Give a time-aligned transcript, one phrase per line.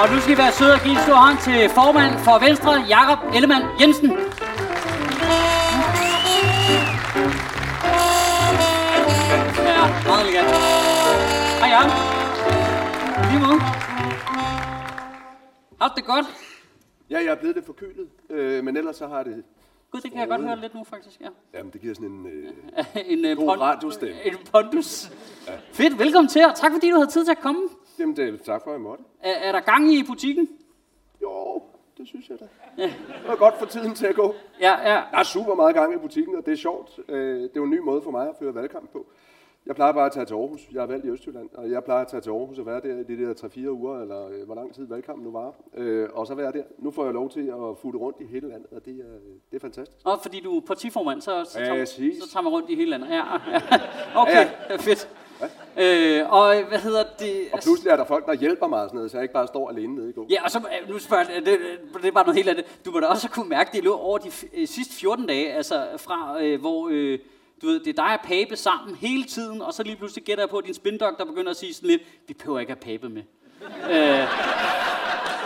[0.00, 2.72] Og nu skal vi være søde og give en stor hånd til formand for Venstre,
[2.94, 4.10] Jakob Ellemann Jensen.
[9.70, 10.50] Ja, meget elegant.
[11.60, 11.92] Hej Jakob.
[13.30, 13.58] Lige måde.
[15.80, 16.26] Har det godt?
[17.10, 19.44] Ja, jeg er blevet lidt forkølet, øh, men ellers så har det...
[19.90, 21.20] Gud, det kan jeg godt høre lidt nu, faktisk.
[21.20, 21.28] Ja.
[21.54, 22.26] Jamen, det giver sådan en...
[22.26, 22.52] Øh,
[23.12, 24.26] en uh, God radiostemme.
[24.26, 25.10] En pondus.
[25.46, 25.52] Ja.
[25.72, 27.60] Fedt, velkommen til, og tak fordi du havde tid til at komme.
[27.98, 29.04] Jamen, det er tak for, jeg måtte.
[29.20, 30.48] Er, er der gang i butikken?
[31.22, 31.62] Jo,
[31.98, 32.48] det synes jeg da.
[32.78, 32.82] Ja.
[32.86, 34.34] Det var godt for tiden til at gå.
[34.60, 35.02] Ja, ja.
[35.10, 36.98] Der er super meget gang i butikken, og det er sjovt.
[37.08, 39.06] Øh, det er jo en ny måde for mig at føre valgkamp på.
[39.66, 40.60] Jeg plejer bare at tage til Aarhus.
[40.72, 42.98] Jeg er valgt i Østjylland, og jeg plejer at tage til Aarhus og være der
[42.98, 43.34] i de der
[43.66, 45.54] 3-4 uger, eller øh, hvor lang tid valgkampen nu var.
[45.76, 46.62] Øh, og så være der.
[46.78, 49.18] Nu får jeg lov til at futte rundt i hele landet, og det er,
[49.50, 49.98] det er fantastisk.
[50.06, 52.22] Og fordi du er partiformand, så, så, tager, Præcis.
[52.22, 53.08] så tager man rundt i hele landet.
[53.08, 53.60] Ja, ja.
[54.16, 54.76] Okay, Ja, ja.
[54.76, 55.08] fedt.
[55.78, 57.48] Øh, og hvad hedder det?
[57.52, 59.46] Og pludselig er der folk, der hjælper mig og sådan noget, så jeg ikke bare
[59.46, 60.26] står alene nede i går.
[60.30, 61.58] Ja, og så øh, nu spørger jeg, det,
[62.02, 62.64] det er bare noget helt andet.
[62.84, 65.52] Du må da også kunne mærke det i løbet over de øh, sidste 14 dage,
[65.52, 67.18] altså fra øh, hvor øh,
[67.62, 70.42] du ved, det er dig og Pape sammen hele tiden, og så lige pludselig gætter
[70.44, 73.08] jeg på, at din spindoktor begynder at sige sådan lidt, vi behøver ikke have Pape
[73.08, 73.22] med.
[73.90, 74.28] øh,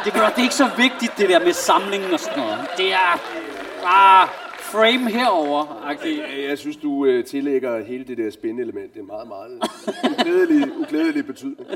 [0.04, 2.58] det, det er ikke så vigtigt, det der med samlingen og sådan noget.
[2.76, 3.20] Det er
[3.82, 4.28] bare
[4.72, 5.82] frame herover.
[5.90, 6.18] Okay.
[6.18, 9.62] Jeg, jeg synes, du øh, tillægger hele det der spændelement en meget, meget
[10.10, 11.68] uklædelig, uklædelig betydning.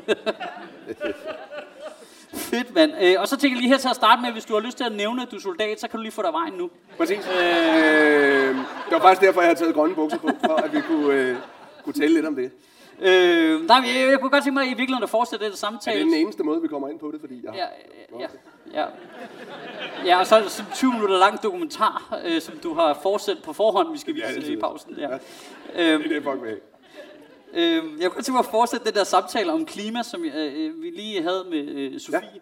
[2.35, 2.93] Fedt, mand.
[3.03, 4.77] Øh, og så tænker jeg lige her til at starte med, hvis du har lyst
[4.77, 6.71] til at nævne, at du er soldat, så kan du lige få dig vejen nu.
[6.97, 7.19] Præcis.
[7.19, 11.15] Øh, det var faktisk derfor, jeg havde taget grønne bukser på, for at vi kunne,
[11.15, 11.37] øh,
[11.85, 12.51] kunne tale lidt om det.
[13.01, 15.99] Øh, nej, jeg, jeg kunne godt tænke mig i virkeligheden at fortsætte den Er samtale.
[15.99, 17.21] det den eneste måde, vi kommer ind på det?
[17.21, 17.55] Fordi jeg...
[17.55, 17.67] Ja,
[18.21, 18.27] ja,
[18.75, 18.87] ja.
[20.05, 22.99] Ja, og så er det sådan en 20 minutter lang dokumentar, øh, som du har
[23.03, 24.95] fortsat på forhånd, vi skal vise ja, i er pausen.
[24.99, 25.09] Ja.
[25.09, 25.93] Ja.
[25.93, 26.61] Øhm, Det er det, folk vil have.
[27.55, 30.35] øh, jeg kunne godt tænke mig at fortsætte den der samtale om klima, som jeg,
[30.35, 32.21] øh, vi lige havde med øh, Sofie.
[32.35, 32.39] Ja.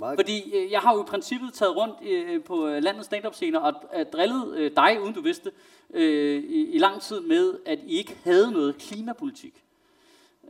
[0.00, 3.34] Meget Fordi øh, jeg har jo i princippet taget rundt øh, på øh, landets stand-up
[3.34, 5.50] scener og øh, drillet øh, dig, uden du vidste,
[5.94, 9.54] øh, i, i lang tid med, at I ikke havde noget klimapolitik.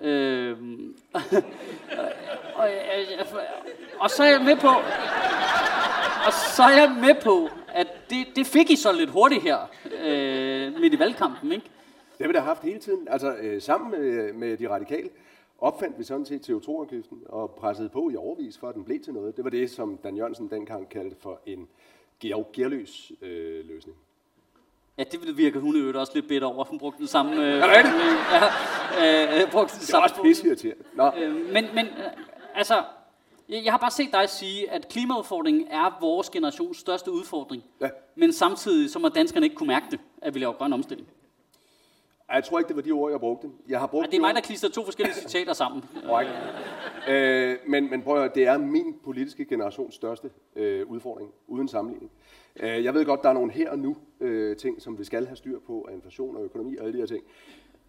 [0.01, 0.57] Øh,
[1.13, 1.21] og,
[2.59, 3.27] og, øh, øh, øh
[3.99, 4.69] og så er jeg med på,
[6.27, 9.59] og så er jeg med på, at det, det fik I så lidt hurtigt her
[10.05, 11.67] øh, midt i valgkampen, ikke?
[12.19, 13.09] Det har vi da haft hele tiden.
[13.11, 15.09] Altså, øh, sammen med, med de radikale
[15.61, 19.15] opfandt vi sådan set CO2-afgiften og pressede på i overvis for, at den blev til
[19.15, 19.37] noget.
[19.37, 21.69] Det var det, som Dan Jørgensen dengang kaldte for en
[22.21, 22.59] Georg
[23.23, 23.97] øh, løsning.
[25.01, 26.65] Ja, det virker hun øvrigt også lidt bitter over.
[26.65, 27.33] Hun brugte den samme...
[27.33, 27.95] Øh, Er det rigtigt?
[28.99, 30.85] Ja, øh, brugte den Det er samme også pisseirriterende.
[30.95, 32.05] Nå, Øh, men, men øh,
[32.55, 32.83] altså,
[33.49, 37.65] jeg, jeg har bare set dig sige, at klimaudfordringen er vores generations største udfordring.
[37.81, 37.89] Ja.
[38.15, 41.09] Men samtidig så må danskerne ikke kunne mærke det, at vi laver grøn omstilling.
[42.31, 43.51] Ej, jeg tror ikke, det var de ord, jeg brugte.
[43.69, 45.85] Jeg har brugt Og det er de mig, ord- der klister to forskellige citater sammen.
[46.05, 46.31] Korrekt.
[47.09, 51.69] Øh, men, men prøv at høre, det er min politiske generations største øh, udfordring, uden
[51.69, 52.11] sammenligning.
[52.57, 55.27] Øh, jeg ved godt, der er nogle her og nu øh, ting, som vi skal
[55.27, 57.25] have styr på, af inflation og økonomi og alle de her ting.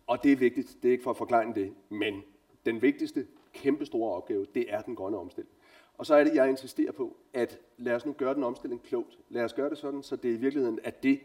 [0.08, 2.24] Og det er vigtigt, det er ikke for at forklare det, men
[2.66, 5.52] den vigtigste, kæmpe store opgave, det er den grønne omstilling.
[5.98, 9.18] Og så er det, jeg insisterer på, at lad os nu gøre den omstilling klogt.
[9.30, 11.20] Lad os gøre det sådan, så det i virkeligheden er det,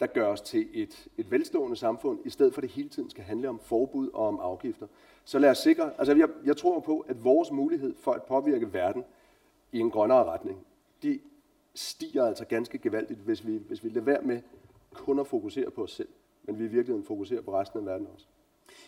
[0.00, 3.10] der gør os til et, et velstående samfund, i stedet for at det hele tiden
[3.10, 4.86] skal handle om forbud og om afgifter.
[5.24, 8.72] Så lad os sikre, altså jeg, jeg tror på, at vores mulighed for at påvirke
[8.72, 9.04] verden
[9.72, 10.66] i en grønnere retning,
[11.02, 11.20] de
[11.74, 14.40] stiger altså ganske gevaldigt, hvis vi, hvis vi lader være med
[14.92, 16.08] kun at fokusere på os selv,
[16.42, 18.26] men vi i virkeligheden fokuserer på resten af verden også.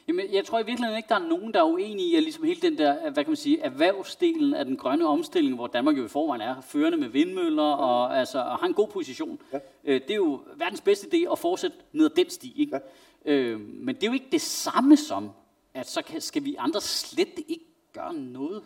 [0.09, 2.45] Jamen, jeg tror i virkeligheden ikke, der er nogen, der er uenige i, at ligesom
[2.45, 6.05] hele den der, hvad kan man sige, erhvervsdelen af den grønne omstilling, hvor Danmark jo
[6.05, 9.41] i forvejen er førende med vindmøller og, altså, og har en god position.
[9.53, 9.59] Ja.
[9.85, 12.53] Øh, det er jo verdens bedste idé at fortsætte ned ad den sti.
[12.57, 12.81] Ikke?
[13.27, 13.33] Ja.
[13.33, 15.31] Øh, men det er jo ikke det samme som,
[15.75, 18.63] at så kan, skal vi andre slet ikke gøre noget.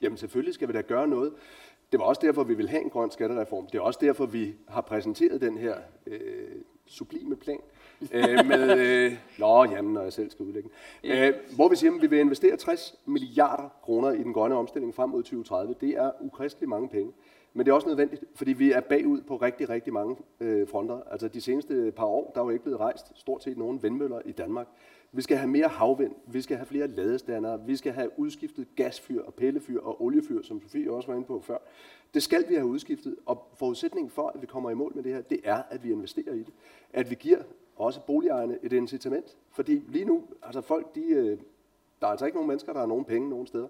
[0.00, 1.32] Jamen selvfølgelig skal vi da gøre noget.
[1.92, 3.66] Det var også derfor, vi vil have en grøn skattereform.
[3.66, 5.76] Det er også derfor, vi har præsenteret den her
[6.06, 6.18] øh,
[6.86, 7.60] sublime plan.
[8.12, 10.70] Øh, med, øh, nå, jamen, når jeg selv skal udlægge
[11.02, 11.10] den.
[11.10, 14.94] Øh, hvor vi siger, at vi vil investere 60 milliarder kroner i den grønne omstilling
[14.94, 15.74] frem mod 2030.
[15.80, 17.12] Det er ukristeligt mange penge.
[17.56, 21.00] Men det er også nødvendigt, fordi vi er bagud på rigtig, rigtig mange øh, fronter.
[21.10, 24.20] Altså de seneste par år, der er jo ikke blevet rejst stort set nogen vindmøller
[24.24, 24.66] i Danmark.
[25.12, 29.22] Vi skal have mere havvind, vi skal have flere ladestandere, vi skal have udskiftet gasfyr
[29.22, 31.58] og pillefyr og oliefyr, som Sofie også var inde på før.
[32.14, 35.14] Det skal vi have udskiftet, og forudsætningen for, at vi kommer i mål med det
[35.14, 36.54] her, det er, at vi investerer i det.
[36.92, 37.38] At vi giver
[37.76, 39.36] også boligejerne et incitament.
[39.50, 41.38] Fordi lige nu, altså folk, de, øh,
[42.00, 43.68] der er altså ikke nogen mennesker, der har nogen penge nogen steder.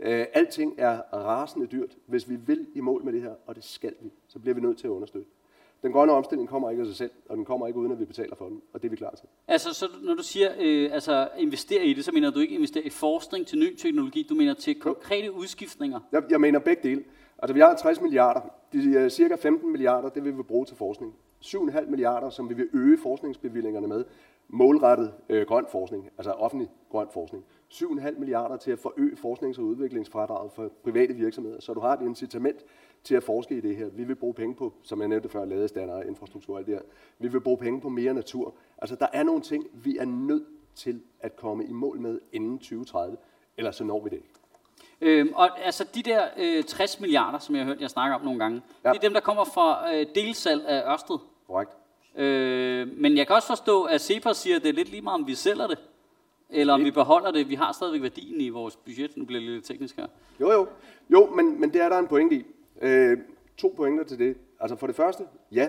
[0.00, 1.96] Øh, alting er rasende dyrt.
[2.06, 4.60] Hvis vi vil i mål med det her, og det skal vi, så bliver vi
[4.60, 5.28] nødt til at understøtte.
[5.82, 8.04] Den grønne omstilling kommer ikke af sig selv, og den kommer ikke uden, at vi
[8.04, 9.28] betaler for den, og det er vi klar til.
[9.48, 12.84] Altså, så når du siger, øh, altså investere i det, så mener du ikke investere
[12.84, 16.00] i forskning til ny teknologi, du mener til konkrete udskiftninger?
[16.12, 17.04] Jeg, jeg mener begge dele.
[17.38, 18.40] Altså, vi har 60 milliarder.
[18.72, 21.14] De uh, cirka 15 milliarder, det vil vi bruge til forskning.
[21.44, 24.04] 7,5 milliarder, som vi vil øge forskningsbevillingerne med,
[24.48, 27.44] målrettet øh, grøn forskning, altså offentlig grøn forskning.
[27.70, 32.02] 7,5 milliarder til at forøge forsknings- og udviklingsfradraget for private virksomheder, så du har et
[32.02, 32.64] incitament
[33.04, 33.88] til at forske i det her.
[33.88, 36.82] Vi vil bruge penge på, som jeg nævnte før, ladestander, infrastruktur og alt det her.
[37.18, 38.54] Vi vil bruge penge på mere natur.
[38.78, 40.44] Altså, der er nogle ting, vi er nødt
[40.74, 43.16] til at komme i mål med inden 2030,
[43.56, 44.28] ellers så når vi det ikke.
[45.00, 48.22] Øhm, og altså de der øh, 60 milliarder, som jeg har hørt jer snakke om
[48.22, 48.88] nogle gange, ja.
[48.88, 51.18] det er dem, der kommer fra øh, delsalg af Ørsted.
[51.54, 51.72] Korrekt.
[52.16, 55.20] Øh, men jeg kan også forstå, at Cepos siger, at det er lidt lige meget,
[55.20, 55.78] om vi sælger det,
[56.50, 57.48] eller om vi beholder det.
[57.48, 59.16] Vi har stadigvæk værdien i vores budget.
[59.16, 60.06] Nu bliver det lidt teknisk her.
[60.40, 60.66] Jo, jo.
[61.10, 62.44] Jo, men, men det er der en pointe i.
[62.82, 63.18] Øh,
[63.56, 64.36] to pointer til det.
[64.60, 65.68] Altså for det første, ja,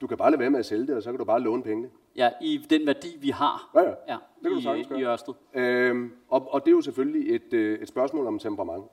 [0.00, 1.62] du kan bare lade være med at sælge det, og så kan du bare låne
[1.62, 1.88] pengene.
[2.16, 3.88] Ja, i den værdi, vi har Ja, ja.
[4.08, 5.00] ja, Det kan du i, sagtens gøre.
[5.00, 5.34] i Ørsted.
[5.54, 8.84] Øhm, og, og det er jo selvfølgelig et, øh, et spørgsmål om temperament.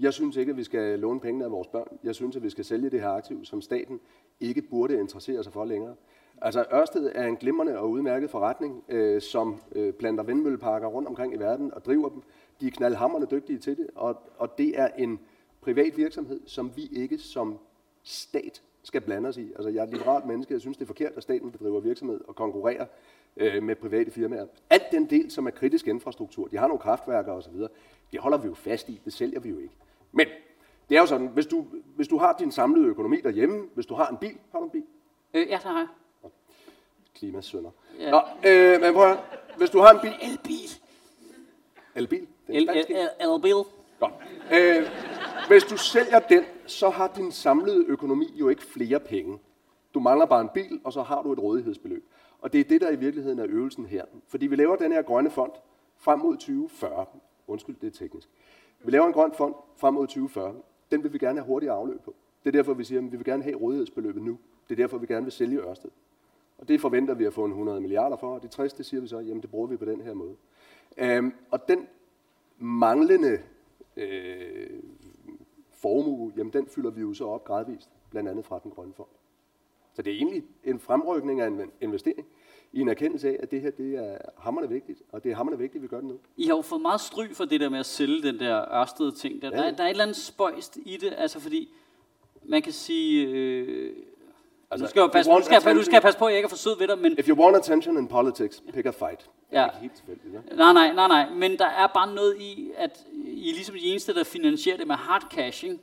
[0.00, 1.98] Jeg synes ikke, at vi skal låne pengene af vores børn.
[2.04, 4.00] Jeg synes, at vi skal sælge det her aktiv, som staten
[4.40, 5.94] ikke burde interessere sig for længere.
[6.42, 11.34] Altså Ørsted er en glimrende og udmærket forretning, øh, som øh, planter vindmølleparker rundt omkring
[11.34, 12.22] i verden og driver dem.
[12.60, 15.20] De er knaldhammerne dygtige til det, og, og det er en
[15.60, 17.58] privat virksomhed, som vi ikke som
[18.02, 19.52] stat skal blande os i.
[19.56, 22.20] Altså jeg er et liberalt menneske, jeg synes, det er forkert, at staten bedriver virksomhed
[22.28, 22.86] og konkurrerer
[23.36, 24.46] øh, med private firmaer.
[24.70, 27.54] Alt den del, som er kritisk infrastruktur, de har nogle kraftværker osv.,
[28.12, 29.74] det holder vi jo fast i, det sælger vi jo ikke.
[30.12, 30.26] Men
[30.88, 31.66] det er jo sådan, hvis du,
[31.96, 34.70] hvis du har din samlede økonomi derhjemme, hvis du har en bil, har du en
[34.70, 34.84] bil?
[35.34, 36.30] Øh, ja, der har jeg.
[37.14, 37.70] Klimasønder.
[37.98, 38.10] Ja.
[38.10, 39.18] Nå, øh, men prøv at,
[39.56, 40.68] hvis du har en bil, Elbil.
[41.94, 42.56] elbil, det
[43.20, 43.54] elbil.
[44.00, 44.12] Godt.
[44.52, 44.86] Øh,
[45.48, 49.38] hvis du sælger den, så har din samlede økonomi jo ikke flere penge.
[49.94, 52.04] Du mangler bare en bil, og så har du et rådighedsbeløb.
[52.40, 54.04] Og det er det, der i virkeligheden er øvelsen her.
[54.28, 55.52] Fordi vi laver den her grønne fond
[55.96, 57.06] frem mod 2040.
[57.46, 58.28] Undskyld, det er teknisk.
[58.80, 60.54] Vi laver en grøn fond frem mod 2040.
[60.90, 62.14] Den vil vi gerne have hurtigt afløb på.
[62.44, 64.38] Det er derfor, vi siger, at vi vil gerne have rådighedsbeløbet nu.
[64.68, 65.90] Det er derfor, vi gerne vil sælge Ørsted.
[66.58, 69.00] Og det forventer vi at få en 100 milliarder for, og de 60, det siger
[69.00, 70.36] vi så, jamen det bruger vi på den her måde.
[70.98, 71.86] Øhm, og den
[72.58, 73.40] manglende
[73.96, 74.82] øh,
[75.70, 79.08] formue, jamen den fylder vi jo så op gradvist, blandt andet fra den grønne fond.
[79.94, 82.26] Så det er egentlig en fremrykning af en investering
[82.72, 85.62] i en erkendelse af, at det her det er hammerende vigtigt, og det er hammerende
[85.62, 86.18] vigtigt, at vi gør det nu.
[86.36, 89.42] I har jo fået meget stryg for det der med at sælge den der Ørsted-ting.
[89.42, 89.70] Der, Ja, der, ja.
[89.70, 91.68] der er et eller andet spøjst i det, altså fordi
[92.44, 93.26] man kan sige...
[93.26, 93.92] Øh,
[94.70, 96.30] altså, nu skal jeg, if passe, nu skal, jeg, nu skal jeg passe på, at
[96.32, 98.86] jeg ikke er for sød ved dig, men If you want attention in politics, pick
[98.86, 99.20] a fight.
[99.50, 99.68] Det er Ja.
[99.80, 100.56] helt tilfældigt, ja?
[100.56, 101.30] Nej, nej, nej, nej.
[101.34, 104.86] Men der er bare noget i, at I er ligesom de eneste, der finansierer det
[104.86, 105.80] med hard cashing.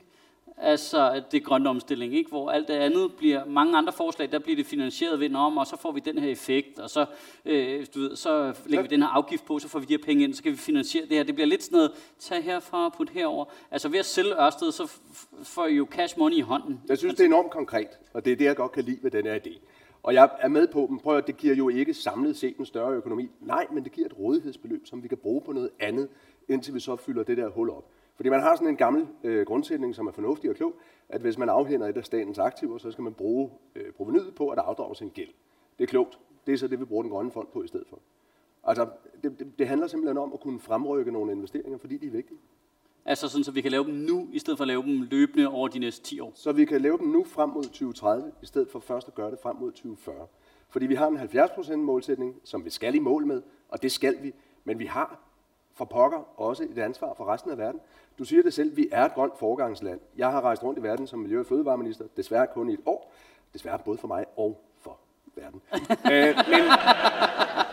[0.56, 2.30] Altså det grønne omstilling, ikke?
[2.30, 5.66] hvor alt det andet bliver, mange andre forslag, der bliver det finansieret ved om, og
[5.66, 7.06] så får vi den her effekt, og så,
[7.44, 10.04] øh, du ved, så lægger vi den her afgift på, så får vi de her
[10.04, 11.22] penge ind, så kan vi finansiere det her.
[11.24, 13.44] Det bliver lidt sådan noget, tag herfra og put herover.
[13.70, 14.92] Altså ved at sælge Ørsted, så
[15.42, 16.80] får I jo cash money i hånden.
[16.88, 19.10] Jeg synes, det er enormt konkret, og det er det, jeg godt kan lide ved
[19.10, 19.58] den her idé.
[20.02, 20.98] Og jeg er med på dem.
[20.98, 23.30] Prøv at det giver jo ikke samlet set en større økonomi.
[23.40, 26.08] Nej, men det giver et rådighedsbeløb, som vi kan bruge på noget andet,
[26.48, 27.84] indtil vi så fylder det der hul op.
[28.16, 30.74] Fordi man har sådan en gammel øh, grundsætning, som er fornuftig og klog,
[31.08, 34.48] at hvis man afhænder et af statens aktiver, så skal man bruge øh, provenyet på
[34.48, 35.30] at afdrage sin gæld.
[35.78, 36.18] Det er klogt.
[36.46, 37.98] Det er så det, vi bruger den grønne fond på i stedet for.
[38.64, 38.88] Altså,
[39.22, 42.38] det, det, det handler simpelthen om at kunne fremrykke nogle investeringer, fordi de er vigtige.
[43.04, 45.48] Altså sådan, så vi kan lave dem nu, i stedet for at lave dem løbende
[45.48, 46.32] over de næste 10 år.
[46.34, 49.30] Så vi kan lave dem nu frem mod 2030, i stedet for først at gøre
[49.30, 50.26] det frem mod 2040.
[50.68, 54.22] Fordi vi har en 70% målsætning, som vi skal i mål med, og det skal
[54.22, 54.34] vi.
[54.64, 55.33] Men vi har
[55.74, 57.80] for pokker også et ansvar for resten af verden.
[58.18, 60.00] Du siger det selv, vi er et grønt foregangsland.
[60.16, 63.12] Jeg har rejst rundt i verden som miljø- og fødevareminister, desværre kun i et år.
[63.52, 64.98] Desværre både for mig og for
[65.36, 65.62] verden.
[66.12, 66.62] øh, men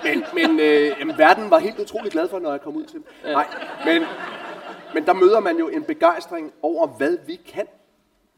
[0.03, 2.93] men, men øh, jamen, verden var helt utrolig glad for, når jeg kom ud til
[2.93, 3.05] dem.
[3.24, 3.48] Nej,
[3.86, 4.03] men,
[4.93, 7.67] men der møder man jo en begejstring over, hvad vi kan.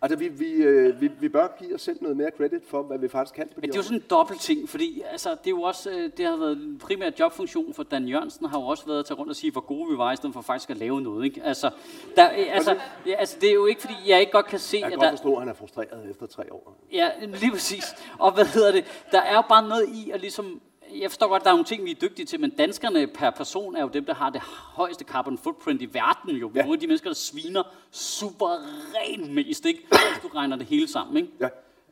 [0.03, 2.97] Altså, vi, vi, øh, vi, vi bør give os selv noget mere credit for, hvad
[2.97, 5.29] vi faktisk kan på de Men det er jo sådan en dobbelt ting, fordi altså,
[5.29, 8.59] det er jo også, øh, det har været en primær jobfunktion for Dan Jørgensen, har
[8.59, 10.41] jo også været at tage rundt og sige, hvor gode vi var, i stedet for
[10.41, 11.25] faktisk at lave noget.
[11.25, 11.43] Ikke?
[11.43, 11.69] Altså,
[12.15, 14.77] der, øh, altså, ja, altså, det er jo ikke, fordi jeg ikke godt kan se,
[14.77, 16.77] Jeg at kan der, godt forstå, at han er frustreret efter tre år.
[16.91, 17.83] Ja, lige præcis.
[18.19, 18.85] Og hvad hedder det?
[19.11, 20.61] Der er jo bare noget i at ligesom
[21.01, 23.29] jeg forstår godt, at der er nogle ting, vi er dygtige til, men danskerne per
[23.29, 24.41] person er jo dem, der har det
[24.75, 26.31] højeste carbon footprint i verden.
[26.35, 26.51] Jo.
[26.55, 26.59] Ja.
[26.61, 29.79] Nogle af de mennesker, der sviner suveræn mest, ikke?
[29.89, 31.17] hvis du regner det hele sammen.
[31.17, 31.29] Ikke?
[31.39, 31.45] Ja,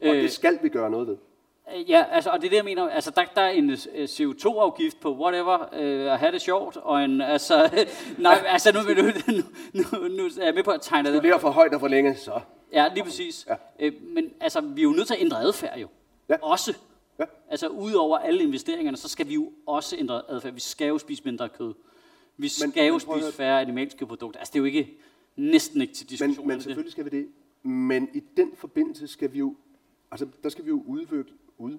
[0.10, 1.14] og det skal vi gøre noget ved.
[1.14, 2.90] Øh, Ja, altså, og det er det, jeg mener.
[2.90, 7.04] Altså, der, der er en øh, CO2-afgift på whatever, øh, at have det sjovt, og
[7.04, 7.70] en, altså,
[8.18, 9.44] nej, altså, nu, nu, nu,
[9.74, 11.22] nu, nu er jeg med på at tegne Du det.
[11.22, 12.40] bliver for højt og for længe, så.
[12.74, 13.48] Ja, lige præcis.
[13.50, 13.56] Ja.
[13.80, 15.88] Øh, men altså, vi er jo nødt til at ændre adfærd jo.
[16.30, 16.36] Ja.
[16.42, 16.74] Også.
[17.22, 17.26] Ja.
[17.50, 20.54] Altså, udover alle investeringerne, så skal vi jo også ændre adfærd.
[20.54, 21.74] Vi skal jo spise mindre kød.
[22.38, 24.40] Vi skal men jo at spise høre- færre animalske produkter.
[24.40, 24.98] Altså, det er jo ikke,
[25.36, 26.38] næsten ikke til diskussion.
[26.38, 27.28] Men, men er det selvfølgelig skal vi det.
[27.64, 29.56] Men i den forbindelse skal vi jo,
[30.12, 31.26] altså der skal vi jo udvikle,
[31.58, 31.78] ud,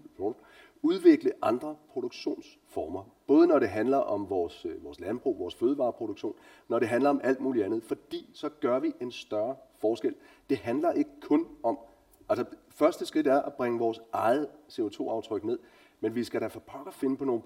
[0.83, 3.03] udvikle andre produktionsformer.
[3.27, 6.35] Både når det handler om vores, øh, vores landbrug, vores fødevareproduktion,
[6.69, 7.83] når det handler om alt muligt andet.
[7.83, 10.15] Fordi så gør vi en større forskel.
[10.51, 11.79] Det handler ikke kun om,
[12.39, 15.59] altså første skridt er at bringe vores eget CO2-aftryk ned.
[16.01, 17.43] Men vi skal da for pokker finde på nogle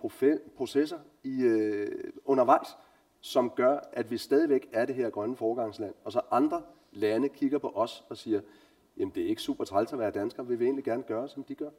[0.56, 2.68] processer i, øh, undervejs,
[3.20, 5.94] som gør, at vi stadigvæk er det her grønne foregangsland.
[6.04, 6.62] Og så andre
[6.92, 8.40] lande kigger på os og siger,
[8.96, 11.44] jamen det er ikke super træls at være dansker, vi vil egentlig gerne gøre, som
[11.44, 11.70] de gør.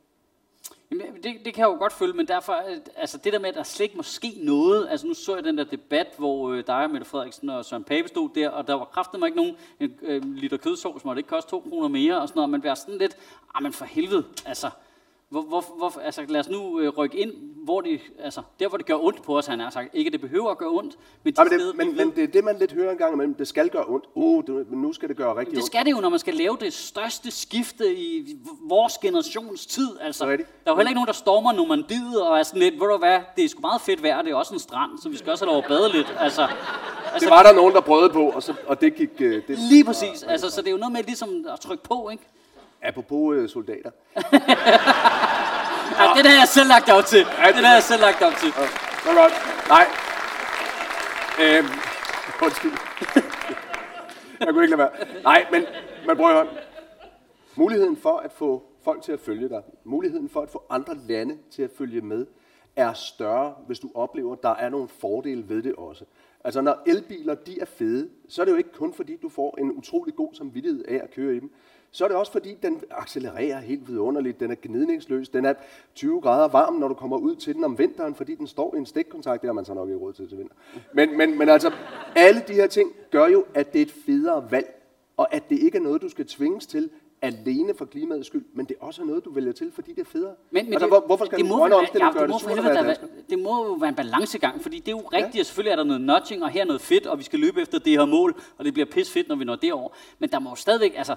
[0.92, 3.50] Jamen, det, det kan jeg jo godt følge, men derfor, øh, altså det der med,
[3.50, 6.52] at der slet ikke må ske noget, altså nu så jeg den der debat, hvor
[6.52, 9.56] øh, dig, Mette Frederiksen og Søren Pape stod der, og der var kraftigt ikke nogen
[9.80, 12.76] en, øh, liter kødsovs, måtte ikke koste to kroner mere og sådan noget, men bliver
[12.76, 13.18] sådan lidt,
[13.56, 14.70] ah, men for helvede, altså,
[15.30, 17.32] hvor, hvor, hvor, altså lad os nu øh, rykke ind,
[17.64, 20.12] hvor de, altså, der hvor det gør ondt på os, han har sagt, ikke at
[20.14, 22.24] det behøver at gøre ondt, men de Ja, men, steder, det, vi men, men det
[22.24, 23.34] er det, man lidt hører en gang imellem.
[23.36, 24.06] Det skal gøre ondt.
[24.16, 25.66] Uh, det, men nu skal det gøre rigtig Det ondt.
[25.66, 28.38] skal det jo, når man skal lave det største skifte i
[28.70, 29.90] vores generations tid.
[30.02, 32.60] Altså, Det er der er jo heller ikke nogen, der stormer Normandiet og er sådan
[32.60, 34.92] lidt, ved du hvad, det er sgu meget fedt vejr, det er også en strand,
[35.02, 36.16] så vi skal også have lov at bade lidt.
[36.20, 36.42] Altså,
[37.14, 39.10] altså Det var der nogen, der prøvede på, og, så, og det gik...
[39.20, 40.24] øh, Det, Lige præcis.
[40.24, 42.24] Altså, så det er jo noget med ligesom at trykke på, ikke?
[42.82, 43.92] Apropos øh, soldater.
[45.98, 47.20] Ja, det har jeg selv lagt op til.
[47.20, 48.52] Det har jeg selv lagt op til.
[49.04, 49.34] Så godt.
[49.70, 49.86] Nej.
[51.42, 51.68] Øhm,
[52.44, 52.72] undskyld.
[54.40, 55.24] Jeg kunne ikke lade være.
[55.24, 55.66] Nej, men,
[56.08, 56.48] men prøv at høre.
[57.56, 61.38] Muligheden for at få folk til at følge dig, muligheden for at få andre lande
[61.52, 62.26] til at følge med,
[62.76, 66.06] er større, hvis du oplever, at der er nogle fordele ved det også.
[66.44, 69.56] Altså når elbiler de er fede, så er det jo ikke kun fordi, du får
[69.60, 71.52] en utrolig god samvittighed af at køre i dem.
[71.92, 75.54] Så er det også fordi, den accelererer helt vidunderligt, den er gnidningsløs, den er
[75.96, 78.78] 20 grader varm, når du kommer ud til den om vinteren, fordi den står i
[78.78, 80.56] en stikkontakt, det har man så nok ikke råd til til vinter.
[80.94, 81.72] Men, men, men altså,
[82.16, 84.82] alle de her ting gør jo, at det er et federe valg,
[85.18, 86.90] og at det ikke er noget, du skal tvinges til
[87.22, 90.06] alene for klimaets skyld, men det er også noget, du vælger til, fordi det er
[90.06, 90.34] federe.
[90.52, 92.28] Men, men altså, det, hvor, hvorfor skal det den må grønne være- omstilling ja, gøre
[92.28, 92.96] det, det surt at være
[93.30, 95.84] det må jo være en balancegang, fordi det er jo rigtigt, at selvfølgelig er der
[95.84, 98.36] noget nudging, og her er noget fedt, og vi skal løbe efter det her mål,
[98.58, 99.90] og det bliver pis fedt, når vi når derover.
[100.20, 101.16] Men der må jo stadigvæk, altså,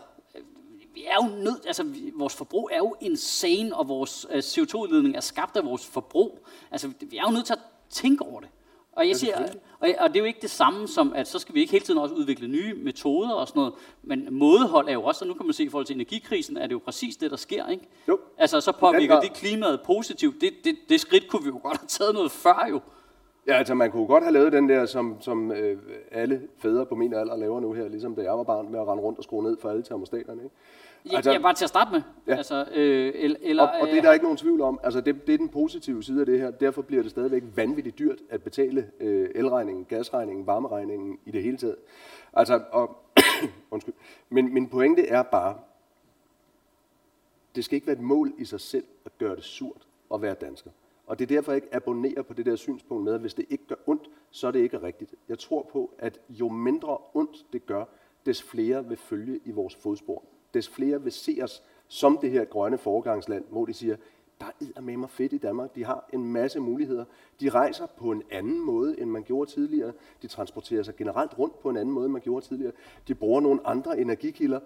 [1.00, 5.16] vi er jo nødt, altså vi, vores forbrug er jo insane, og vores øh, CO2-udledning
[5.16, 6.46] er skabt af vores forbrug.
[6.70, 7.58] Altså, vi er jo nødt til at
[7.90, 8.48] tænke over det.
[8.92, 9.36] Og, jeg siger,
[9.80, 11.84] og, og det er jo ikke det samme som, at så skal vi ikke hele
[11.84, 15.34] tiden også udvikle nye metoder og sådan noget, men mådehold er jo også, og nu
[15.34, 17.88] kan man se i forhold til energikrisen, er det jo præcis det, der sker, ikke?
[18.08, 18.18] Jo.
[18.38, 20.40] Altså, så påvirker det klimaet positivt.
[20.40, 22.80] Det, det, det skridt kunne vi jo godt have taget noget før jo.
[23.46, 25.78] Ja, altså man kunne godt have lavet den der, som, som øh,
[26.10, 28.86] alle fædre på min alder laver nu her, ligesom da jeg var barn, med at
[28.86, 30.42] rende rundt og skrue ned for alle termostaterne.
[30.42, 30.54] Ikke?
[31.12, 32.02] Altså, ja, bare til at starte med.
[32.26, 32.36] Ja.
[32.36, 34.80] Altså, øh, eller, Og, og det er der ikke nogen tvivl om.
[34.82, 36.50] Altså det, det er den positive side af det her.
[36.50, 41.56] Derfor bliver det stadigvæk vanvittigt dyrt at betale øh, elregningen, gasregningen, varmeregningen i det hele
[41.56, 41.76] taget.
[42.32, 42.96] Altså, og,
[43.70, 43.94] undskyld.
[44.28, 45.56] Men min pointe er bare,
[47.54, 50.34] det skal ikke være et mål i sig selv at gøre det surt at være
[50.34, 50.70] dansker.
[51.06, 53.44] Og det er derfor, jeg ikke abonnerer på det der synspunkt med, at hvis det
[53.48, 55.14] ikke gør ondt, så er det ikke rigtigt.
[55.28, 57.84] Jeg tror på, at jo mindre ondt det gør,
[58.26, 60.24] des flere vil følge i vores fodspor.
[60.54, 63.96] Des flere vil se os som det her grønne foregangsland, hvor de siger,
[64.40, 65.74] der er med mig fedt i Danmark.
[65.74, 67.04] De har en masse muligheder.
[67.40, 69.92] De rejser på en anden måde, end man gjorde tidligere.
[70.22, 72.72] De transporterer sig generelt rundt på en anden måde, end man gjorde tidligere.
[73.08, 74.60] De bruger nogle andre energikilder,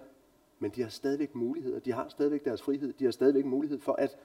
[0.59, 1.79] men de har stadigvæk muligheder.
[1.79, 2.93] De har stadigvæk deres frihed.
[2.93, 4.17] De har stadigvæk mulighed for at,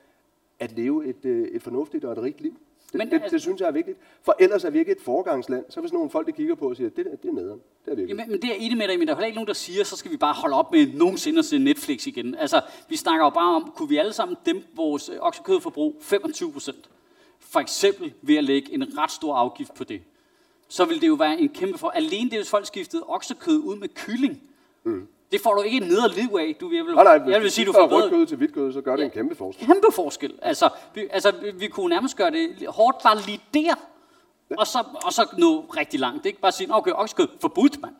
[0.59, 2.57] at leve et, øh, et fornuftigt og et rigt liv.
[2.93, 3.99] Det, Men det, altså- det synes jeg er vigtigt.
[4.23, 5.65] For ellers er vi ikke et foregangsland.
[5.69, 7.61] Så hvis nogle folk, der kigger på og siger, det, det er nederen.
[7.85, 8.09] Det er virkelig.
[8.09, 9.97] Jamen, men det er enig med dig, men der er ikke nogen, der siger, så
[9.97, 12.35] skal vi bare holde op med nogensinde at se Netflix igen.
[12.35, 16.53] Altså, vi snakker jo bare om, kunne vi alle sammen dæmpe vores øh, oksekødforbrug 25
[16.53, 16.91] procent?
[17.39, 20.01] For eksempel ved at lægge en ret stor afgift på det.
[20.69, 21.89] Så vil det jo være en kæmpe for...
[21.89, 24.43] Alene det, hvis folk skiftede oksekød ud med kylling,
[24.85, 25.09] mm.
[25.33, 26.57] Det får du ikke ned og liv af.
[26.61, 28.73] Du, jeg vil, Nej, nej, jeg vil sige, du får rødt kød til hvidt kød,
[28.73, 29.05] så gør det Ja.
[29.05, 29.67] en kæmpe forskel.
[29.67, 30.33] kæmpe forskel.
[30.43, 33.75] Altså vi, altså, vi, kunne nærmest gøre det hårdt bare lige der,
[34.59, 36.27] og så, og så nå rigtig langt.
[36.27, 37.95] Ikke bare sige, okay, oksekød, forbudt, mand.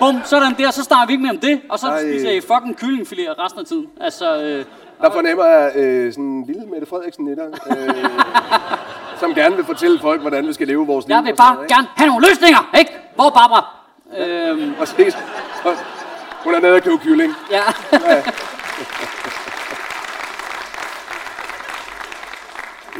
[0.00, 2.02] Bum, sådan der, så snakker vi ikke mere om det, og så Ej.
[2.02, 3.88] spiser jeg fucking kyllingfilet resten af tiden.
[4.00, 4.64] Altså, øh,
[5.00, 7.94] Der fornemmer jeg øh, sådan en lille Mette Frederiksen i dig, øh,
[9.20, 11.14] som gerne vil fortælle folk, hvordan vi skal leve vores liv.
[11.14, 11.74] jeg vil sådan bare ikke?
[11.74, 12.90] gerne have nogle løsninger, ikke?
[13.14, 13.81] Hvor Barbara?
[14.18, 15.12] Øhm, Præcis.
[15.62, 15.76] Så
[16.44, 17.32] Hun er nede og købe kylling.
[17.50, 17.62] ja.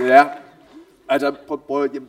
[0.01, 0.27] Ja,
[1.09, 2.03] altså prøv, prøv, jeg,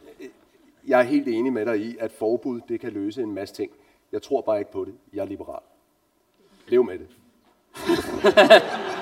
[0.87, 3.71] jeg er helt enig med dig i, at forbud det kan løse en masse ting.
[4.11, 4.93] Jeg tror bare ikke på det.
[5.13, 5.61] Jeg er liberal.
[6.67, 7.07] Lev med det.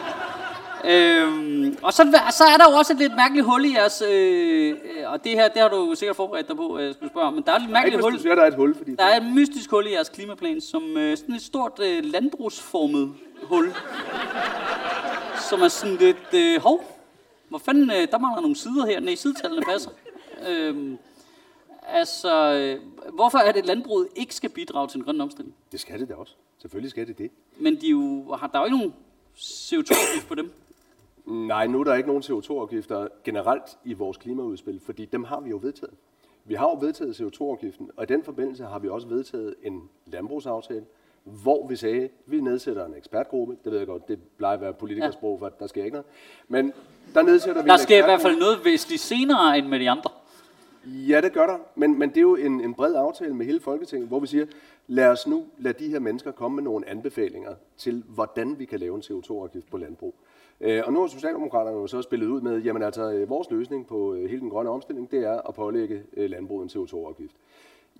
[0.85, 4.69] Øhm, og så, så er der jo også et lidt mærkeligt hul i jeres, øh,
[4.69, 7.33] øh, og det her, det har du sikkert forberedt dig på, øh, skulle spørge om,
[7.33, 8.23] men der er et lidt mærkeligt hul.
[8.23, 11.17] der er et hul, fordi Der er et mystisk hul i jeres klimaplan, som øh,
[11.17, 13.73] sådan et stort øh, landbrugsformet hul.
[15.49, 16.99] som er sådan lidt, øh, hov,
[17.49, 19.89] hvor fanden, øh, der mangler nogle sider her, nej, sidetallene passer.
[20.47, 20.97] Øhm,
[21.87, 22.79] altså, øh,
[23.13, 25.55] hvorfor er det, at landbruget ikke skal bidrage til en grøn omstilling?
[25.71, 26.33] det skal det da også.
[26.61, 27.31] Selvfølgelig skal det det.
[27.59, 28.93] Men de jo, har, der er jo ikke nogen
[29.37, 30.51] CO2-afgift på dem.
[31.31, 35.49] Nej, nu er der ikke nogen CO2-afgifter generelt i vores klimaudspil, fordi dem har vi
[35.49, 35.93] jo vedtaget.
[36.45, 40.85] Vi har jo vedtaget CO2-afgiften, og i den forbindelse har vi også vedtaget en landbrugsaftale,
[41.23, 43.57] hvor vi sagde, at vi nedsætter en ekspertgruppe.
[43.63, 46.07] Det ved jeg godt, det plejer at være politikersprog, for der sker ikke noget.
[46.47, 46.73] Men
[47.13, 50.09] der nedsætter vi Der sker i hvert fald noget væsentligt senere end med de andre.
[50.85, 51.57] Ja, det gør der.
[51.75, 54.45] Men, men det er jo en, en bred aftale med hele Folketinget, hvor vi siger,
[54.87, 58.79] lad os nu lade de her mennesker komme med nogle anbefalinger til, hvordan vi kan
[58.79, 60.15] lave en CO2-afgift på landbrug.
[60.63, 63.87] Øh, og nu har Socialdemokraterne jo så spillet ud med, jamen altså, øh, vores løsning
[63.87, 67.35] på øh, hele den grønne omstilling, det er at pålægge øh, landbruget en CO2-afgift.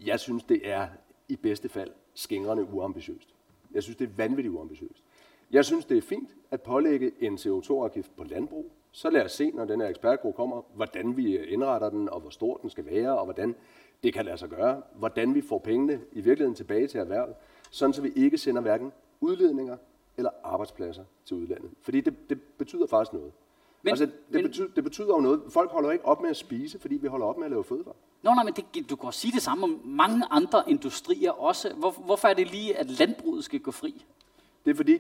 [0.05, 0.87] Jeg synes, det er
[1.29, 3.35] i bedste fald skingrende uambitiøst.
[3.73, 5.03] Jeg synes, det er vanvittigt uambitiøst.
[5.51, 8.71] Jeg synes, det er fint at pålægge en CO2-afgift på landbrug.
[8.91, 12.29] Så lad os se, når den her ekspertgruppe kommer, hvordan vi indretter den, og hvor
[12.29, 13.55] stor den skal være, og hvordan
[14.03, 14.81] det kan lade sig gøre.
[14.95, 17.35] Hvordan vi får pengene i virkeligheden tilbage til erhvervet,
[17.71, 18.91] sådan så vi ikke sender hverken
[19.21, 19.77] udledninger
[20.17, 21.69] eller arbejdspladser til udlandet.
[21.81, 23.31] Fordi det, det betyder faktisk noget.
[23.83, 25.41] Men- altså, det, men- betyder, det betyder jo noget.
[25.49, 27.95] Folk holder ikke op med at spise, fordi vi holder op med at lave fødevarer.
[28.23, 31.73] Nå, nej, men det, du kan også sige det samme om mange andre industrier også.
[31.73, 34.05] Hvor, hvorfor er det lige, at landbruget skal gå fri?
[34.65, 34.97] Det er fordi,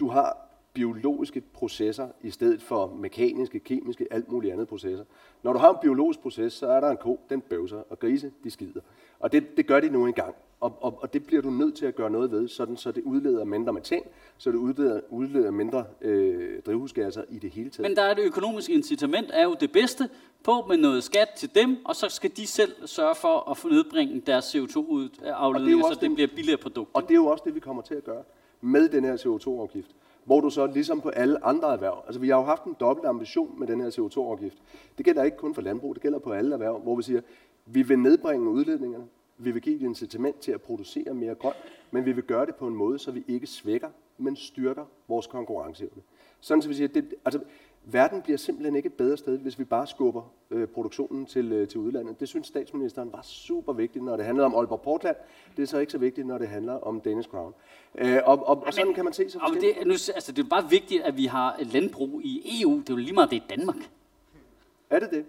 [0.00, 5.04] du har biologiske processer i stedet for mekaniske, kemiske, alt muligt andet processer.
[5.42, 8.32] Når du har en biologisk proces, så er der en ko, den bøvser, og grise,
[8.44, 8.80] de skider.
[9.20, 10.34] Og det, det gør de nu engang.
[10.60, 13.02] Og, og, og det bliver du nødt til at gøre noget ved, sådan, så det
[13.02, 14.02] udleder mindre metan,
[14.38, 17.88] så det udleder, udleder mindre øh, drivhusgasser i det hele taget.
[17.90, 20.08] Men der er det økonomiske incitament, er jo det bedste,
[20.44, 23.68] på med noget skat til dem, og så skal de selv sørge for at få
[23.68, 26.90] nedbringe deres CO2-afledninger, så også det det- bliver billigere produkt.
[26.92, 28.22] Og det er jo også det, vi kommer til at gøre
[28.60, 29.90] med den her CO2-afgift.
[30.24, 33.06] Hvor du så ligesom på alle andre erhverv, altså vi har jo haft en dobbelt
[33.06, 34.56] ambition med den her CO2-afgift.
[34.98, 37.20] Det gælder ikke kun for landbrug, det gælder på alle erhverv, hvor vi siger,
[37.66, 39.04] vi vil nedbringe udledningerne,
[39.44, 41.56] vi vil give et incitament til at producere mere grønt,
[41.90, 45.26] men vi vil gøre det på en måde, så vi ikke svækker, men styrker vores
[45.26, 46.02] konkurrenceevne.
[46.40, 47.40] Sådan så vi siger, det, altså,
[47.84, 51.68] verden bliver simpelthen ikke et bedre sted, hvis vi bare skubber øh, produktionen til, øh,
[51.68, 52.20] til udlandet.
[52.20, 55.16] Det synes statsministeren var super vigtigt, når det handlede om Aalborg Portland.
[55.56, 57.54] Det er så ikke så vigtigt, når det handler om Danish Crown.
[57.98, 60.70] Øh, og, og, og sådan kan man se sig det, nu, altså, det er bare
[60.70, 62.78] vigtigt, at vi har landbrug i EU.
[62.78, 63.90] Det er jo lige meget, det er Danmark.
[64.90, 65.24] Er det det?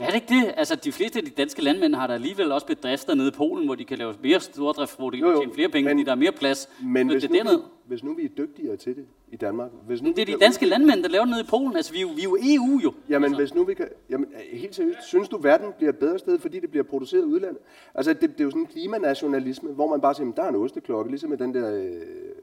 [0.00, 0.54] Er det ikke det?
[0.56, 3.66] Altså, de fleste af de danske landmænd har der alligevel også bedrifter nede i Polen,
[3.66, 6.04] hvor de kan lave mere stordrift, hvor de Jo, kan tjene flere penge, men- fordi
[6.04, 6.68] der er mere plads.
[6.84, 7.58] Men hvis det nu, er derned.
[7.58, 10.26] vi, hvis nu vi er dygtigere til det i Danmark, hvis nu Men det er
[10.36, 11.76] de danske landmænd, der laver nede i Polen.
[11.76, 12.92] Altså, vi er jo, vi er jo EU jo.
[13.08, 13.40] Jamen, altså.
[13.40, 13.88] hvis nu vi kan...
[14.10, 17.26] Jamen, helt seriøst, synes du, verden bliver et bedre sted, fordi det bliver produceret i
[17.26, 17.58] udlandet?
[17.94, 20.48] Altså, det, det er jo sådan en klimanationalisme, hvor man bare siger, "Men der er
[20.48, 21.90] en osteklokke, ligesom i den der øh,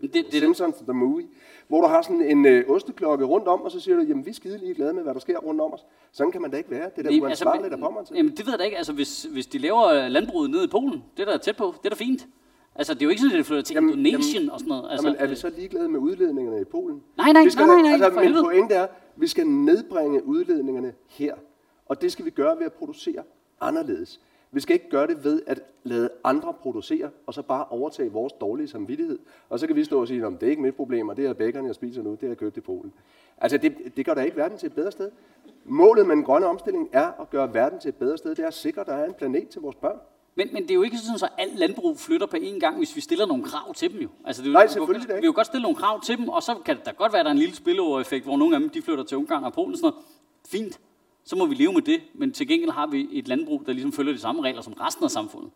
[0.02, 1.28] det- det- Simpsons The Movie,
[1.68, 4.30] hvor du har sådan en øh, osteklokke rundt om, og så siger du, jamen, vi
[4.30, 5.86] er skide lige glade med, hvad der sker rundt om os.
[6.12, 6.90] Sådan kan man da ikke være.
[6.96, 8.16] Det er da uansvarligt, altså, der kommer til.
[8.16, 8.78] Jamen, det ved jeg da ikke.
[8.78, 11.74] Altså, hvis, hvis de laver øh, landbruget nede i Polen, det er da tæt på,
[11.84, 12.28] det er da fint.
[12.76, 14.70] Altså, det er jo ikke sådan, at det flytter til Jamen, Indonesien jamen, og sådan
[14.70, 14.92] noget.
[14.92, 17.04] Altså, Jamen, er vi så ligeglade med udledningerne i Polen?
[17.18, 18.44] Nej, nej, Vi skal nej, nej, nej, altså, min helvede.
[18.44, 21.36] pointe er, at vi skal nedbringe udledningerne her.
[21.86, 23.24] Og det skal vi gøre ved at producere
[23.62, 24.20] anderledes.
[24.52, 28.34] Vi skal ikke gøre det ved at lade andre producere, og så bare overtage vores
[28.34, 29.20] dårlige samvittighed.
[29.50, 31.26] Og så kan vi stå og sige, at det er ikke mit problem, og det
[31.26, 32.94] er bacon, jeg spiser nu, det har jeg købt i Polen.
[33.38, 35.12] Altså, det, det gør da ikke verden til et bedre sted.
[35.66, 38.36] Målet med den grønne omstilling er at gøre verden til et bedre sted.
[38.36, 40.00] Det er at sikre, at der er en planet til vores børn.
[40.36, 42.96] Men, men det er jo ikke sådan, at alt landbrug flytter på én gang, hvis
[42.96, 44.10] vi stiller nogle krav til dem jo.
[44.26, 45.14] Altså, det er jo Nej, vi selvfølgelig ikke.
[45.14, 47.14] Vi kan jo godt stille nogle krav til dem, og så kan det da godt
[47.14, 49.44] være, at der er en lille spillover-effekt, hvor nogle af dem de flytter til Ungarn
[49.44, 50.06] og Polen sådan noget.
[50.48, 50.80] Fint.
[51.24, 53.92] Så må vi leve med det, men til gengæld har vi et landbrug, der ligesom
[53.92, 55.52] følger de samme regler som resten af samfundet.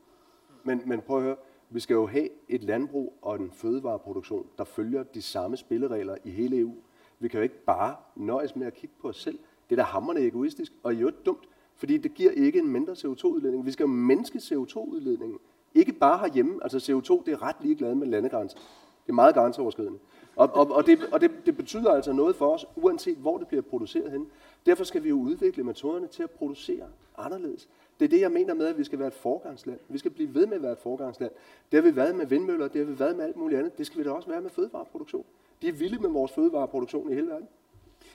[0.64, 1.36] Men, men prøv at høre,
[1.70, 6.30] vi skal jo have et landbrug og en fødevareproduktion, der følger de samme spilleregler i
[6.30, 6.76] hele EU.
[7.20, 9.40] Vi kan jo ikke bare nøjes med at kigge på os selv.
[9.70, 11.44] Det er da hammerende egoistisk og i øvrigt dumt,
[11.76, 13.66] fordi det giver ikke en mindre CO2-udledning.
[13.66, 15.40] Vi skal jo mindske CO2-udledningen
[15.74, 16.60] Ikke bare herhjemme.
[16.64, 18.58] Altså CO2, det er ret ligeglad med landegrænser.
[19.06, 20.00] Det er meget grænseoverskridende.
[20.36, 23.48] Og, og, og, det, og det, det betyder altså noget for os, uanset hvor det
[23.48, 24.28] bliver produceret hen.
[24.66, 27.68] Derfor skal vi jo udvikle metoderne til at producere anderledes.
[28.00, 29.80] Det er det, jeg mener med, at vi skal være et forgangsland.
[29.90, 31.32] Vi skal blive ved med at være et forgangsland.
[31.72, 33.78] Det har vi været med vindmøller, det har vi været med alt muligt andet.
[33.78, 35.26] Det skal vi da også være med fødevareproduktion.
[35.62, 37.48] De er vilde med vores fødevareproduktion i hele verden.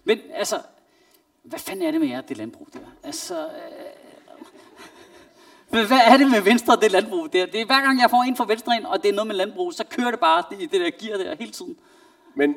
[0.04, 0.56] Men altså,
[1.42, 2.78] hvad fanden er det med jer, det landbrug der?
[3.02, 3.50] Altså, øh,
[5.70, 7.46] men hvad er det med Venstre, det landbrug der?
[7.46, 9.34] Det er hver gang, jeg får en fra Venstre ind, og det er noget med
[9.34, 11.76] landbrug, så kører det bare i det der gear der hele tiden.
[12.34, 12.54] Men,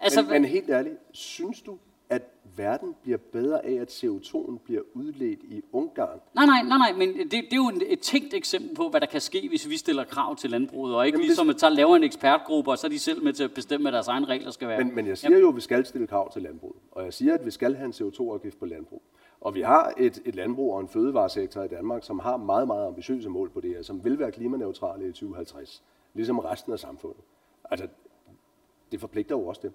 [0.00, 1.78] altså, men, men helt ærligt, synes du,
[2.10, 2.22] at
[2.56, 6.20] verden bliver bedre af, at CO2'en bliver udledt i Ungarn?
[6.34, 9.06] Nej, nej, nej, nej, men det, det er jo et tænkt eksempel på, hvad der
[9.06, 11.96] kan ske, hvis vi stiller krav til landbruget, og ikke Jamen, ligesom at tage, laver
[11.96, 14.50] en ekspertgruppe, og så er de selv med til at bestemme, hvad deres egne regler
[14.50, 14.84] skal være.
[14.84, 15.42] Men, men jeg siger Jamen.
[15.42, 17.86] jo, at vi skal stille krav til landbruget, og jeg siger, at vi skal have
[17.86, 19.02] en CO2-afgift på landbrug.
[19.40, 22.86] Og vi har et, et landbrug og en fødevaresektor i Danmark, som har meget, meget
[22.86, 25.82] ambitiøse mål på det her, som vil være klimaneutrale i 2050,
[26.14, 27.20] ligesom resten af samfundet.
[27.70, 27.86] Altså,
[28.92, 29.72] det forpligter jo også dem.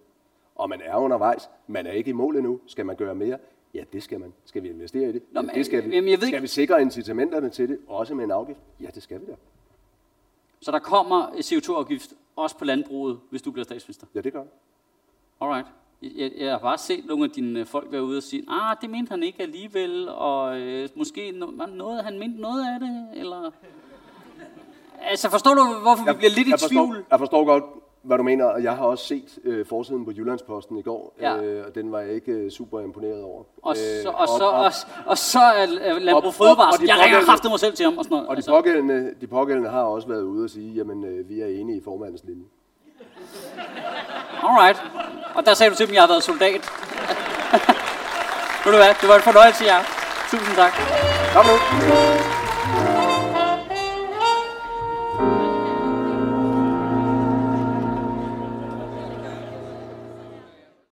[0.56, 3.38] Og man er undervejs, man er ikke i mål endnu, skal man gøre mere?
[3.74, 4.34] Ja, det skal man.
[4.46, 5.24] Skal vi investere i det?
[5.32, 5.96] Nå, men, det skal vi.
[5.96, 8.60] Jamen, jeg ved skal vi sikre incitamenterne til det, også med en afgift?
[8.82, 9.36] Ja, det skal vi da.
[10.62, 14.08] Så der kommer CO2-afgift også på landbruget, hvis du bliver statsminister?
[14.16, 14.44] Ja, det gør
[15.42, 15.68] Alright.
[16.02, 18.90] Jeg, jeg har bare set nogle af dine folk være ude og sige, ah, det
[18.90, 21.32] mente han ikke alligevel, og øh, måske
[21.74, 23.52] noget, han mente noget af det, eller...
[25.02, 27.06] Altså, forstår du, hvorfor jeg, vi bliver lidt jeg i forstår, tvivl?
[27.12, 27.64] Jeg forstår godt,
[28.04, 31.44] hvad du mener, og jeg har også set øh, forsiden på Jyllandsposten i går, ja.
[31.44, 33.44] øh, og den var jeg ikke øh, super imponeret over.
[33.62, 34.72] Og så, øh, og, så, og,
[35.06, 35.66] og, så er
[36.00, 38.28] Landbrug Fødevare, jeg ringer kraftet mig selv til ham og sådan noget.
[38.28, 38.52] Og de, altså.
[38.52, 41.82] pågældende, de pågældende har også været ude og sige, jamen øh, vi er enige i
[41.84, 42.46] formandens linje.
[44.44, 44.84] Alright.
[45.36, 46.62] Og der sagde du til dem, at jeg har været soldat.
[48.66, 49.80] Ved du hvad, det var en fornøjelse, ja.
[50.32, 50.74] Tusind tak.
[51.34, 52.33] Kom nu.